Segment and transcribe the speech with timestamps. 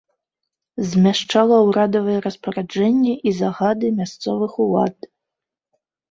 [0.91, 4.97] Змяшчала ўрадавыя распараджэнні і загады мясцовых улад.